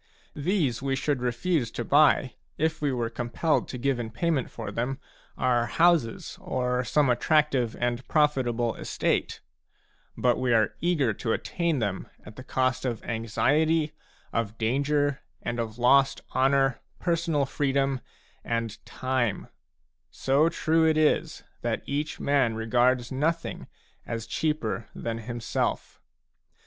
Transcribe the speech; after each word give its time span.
These 0.35 0.81
we 0.81 0.95
should 0.95 1.21
refuse 1.21 1.69
to 1.69 1.85
buy, 1.85 2.33
if 2.57 2.81
we 2.81 2.91
were 2.91 3.11
compelled 3.11 3.67
to 3.67 3.77
give 3.77 3.99
in 3.99 4.09
pay 4.09 4.31
ment 4.31 4.49
for 4.49 4.71
them 4.71 4.97
our 5.37 5.67
houses 5.67 6.39
or 6.41 6.83
some 6.83 7.07
attractive 7.07 7.75
and 7.79 8.07
profitable 8.07 8.73
estate; 8.77 9.41
but 10.17 10.39
we 10.39 10.53
are 10.55 10.73
eager 10.81 11.13
to 11.13 11.33
attain 11.33 11.77
them 11.77 12.07
at 12.25 12.35
the 12.35 12.43
cost 12.43 12.83
of 12.83 13.03
anxiety, 13.03 13.93
of 14.33 14.57
danger, 14.57 15.21
and 15.43 15.59
of 15.59 15.77
lost 15.77 16.21
honour, 16.33 16.79
personal 16.97 17.45
freedom, 17.45 18.01
and 18.43 18.83
time; 18.87 19.49
so 20.09 20.49
true 20.49 20.83
it 20.83 20.97
is 20.97 21.43
that 21.61 21.83
each 21.85 22.19
man 22.19 22.55
regards 22.55 23.11
nothing 23.11 23.67
as 24.07 24.25
cheaper 24.25 24.89
than 24.95 25.19
himself. 25.19 26.01